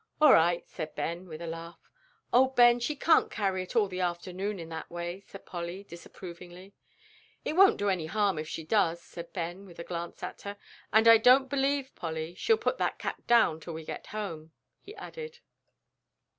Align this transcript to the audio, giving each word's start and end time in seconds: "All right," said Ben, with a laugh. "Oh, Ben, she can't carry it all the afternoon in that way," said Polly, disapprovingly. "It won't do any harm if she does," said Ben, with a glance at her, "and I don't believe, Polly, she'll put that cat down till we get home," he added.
"All 0.19 0.33
right," 0.33 0.67
said 0.67 0.95
Ben, 0.95 1.27
with 1.27 1.43
a 1.43 1.45
laugh. 1.45 1.77
"Oh, 2.33 2.47
Ben, 2.47 2.79
she 2.79 2.95
can't 2.95 3.29
carry 3.29 3.61
it 3.61 3.75
all 3.75 3.87
the 3.87 3.99
afternoon 4.01 4.57
in 4.57 4.69
that 4.69 4.89
way," 4.89 5.21
said 5.27 5.45
Polly, 5.45 5.83
disapprovingly. 5.83 6.73
"It 7.45 7.53
won't 7.55 7.77
do 7.77 7.87
any 7.87 8.07
harm 8.07 8.39
if 8.39 8.47
she 8.49 8.63
does," 8.63 8.99
said 8.99 9.31
Ben, 9.31 9.63
with 9.67 9.77
a 9.77 9.83
glance 9.83 10.23
at 10.23 10.41
her, 10.41 10.57
"and 10.91 11.07
I 11.07 11.19
don't 11.19 11.51
believe, 11.51 11.93
Polly, 11.93 12.33
she'll 12.33 12.57
put 12.57 12.79
that 12.79 12.97
cat 12.97 13.27
down 13.27 13.59
till 13.59 13.75
we 13.75 13.85
get 13.85 14.07
home," 14.07 14.53
he 14.79 14.95
added. 14.95 15.37